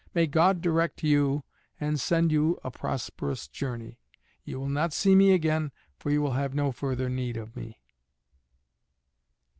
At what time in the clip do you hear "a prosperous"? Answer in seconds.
2.63-3.47